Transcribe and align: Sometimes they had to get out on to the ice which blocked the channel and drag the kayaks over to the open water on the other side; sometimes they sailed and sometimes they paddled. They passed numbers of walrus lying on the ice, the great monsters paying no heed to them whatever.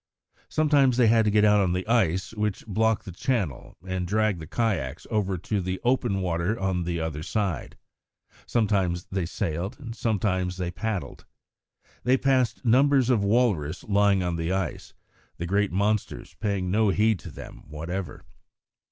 Sometimes 0.49 0.97
they 0.97 1.05
had 1.05 1.25
to 1.25 1.29
get 1.29 1.45
out 1.45 1.61
on 1.61 1.73
to 1.73 1.73
the 1.75 1.87
ice 1.87 2.33
which 2.33 2.65
blocked 2.65 3.05
the 3.05 3.11
channel 3.11 3.77
and 3.85 4.07
drag 4.07 4.39
the 4.39 4.47
kayaks 4.47 5.05
over 5.11 5.37
to 5.37 5.61
the 5.61 5.79
open 5.83 6.21
water 6.21 6.59
on 6.59 6.85
the 6.85 6.99
other 6.99 7.21
side; 7.21 7.77
sometimes 8.47 9.05
they 9.11 9.27
sailed 9.27 9.79
and 9.79 9.95
sometimes 9.95 10.57
they 10.57 10.71
paddled. 10.71 11.25
They 12.03 12.17
passed 12.17 12.65
numbers 12.65 13.11
of 13.11 13.23
walrus 13.23 13.83
lying 13.83 14.23
on 14.23 14.37
the 14.37 14.51
ice, 14.51 14.95
the 15.37 15.45
great 15.45 15.71
monsters 15.71 16.33
paying 16.39 16.71
no 16.71 16.89
heed 16.89 17.19
to 17.19 17.29
them 17.29 17.61
whatever. 17.67 18.23